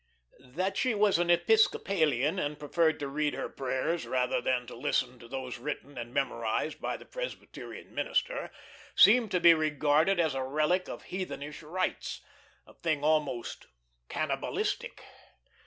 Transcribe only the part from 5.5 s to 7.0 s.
written and memorised by